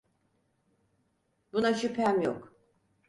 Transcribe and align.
Buna 1.53 1.73
şüphem 1.73 2.21
yok. 2.21 2.53